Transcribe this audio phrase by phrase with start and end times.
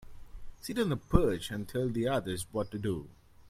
[0.59, 3.07] Sit on the perch and tell the others what to do.